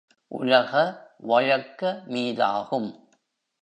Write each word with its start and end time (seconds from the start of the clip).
உலக 0.31 0.71
வழக்க 1.17 2.03
மீதாகும்! 2.07 2.91